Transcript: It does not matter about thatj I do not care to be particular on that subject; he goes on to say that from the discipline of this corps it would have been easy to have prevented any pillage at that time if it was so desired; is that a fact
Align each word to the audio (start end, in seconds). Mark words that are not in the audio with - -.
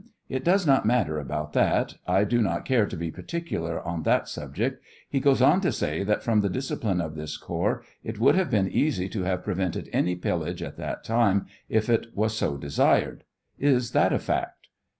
It 0.29 0.43
does 0.43 0.65
not 0.65 0.83
matter 0.83 1.19
about 1.19 1.53
thatj 1.53 1.97
I 2.07 2.23
do 2.23 2.41
not 2.41 2.65
care 2.65 2.87
to 2.87 2.97
be 2.97 3.11
particular 3.11 3.79
on 3.81 4.01
that 4.01 4.27
subject; 4.27 4.81
he 5.07 5.19
goes 5.19 5.43
on 5.43 5.61
to 5.61 5.71
say 5.71 6.03
that 6.03 6.23
from 6.23 6.41
the 6.41 6.49
discipline 6.49 6.99
of 6.99 7.13
this 7.13 7.37
corps 7.37 7.83
it 8.03 8.19
would 8.19 8.33
have 8.33 8.49
been 8.49 8.67
easy 8.67 9.07
to 9.09 9.21
have 9.25 9.43
prevented 9.43 9.91
any 9.93 10.15
pillage 10.15 10.63
at 10.63 10.77
that 10.77 11.03
time 11.03 11.45
if 11.69 11.87
it 11.87 12.07
was 12.17 12.35
so 12.35 12.57
desired; 12.57 13.25
is 13.59 13.91
that 13.91 14.11
a 14.11 14.17
fact 14.17 14.69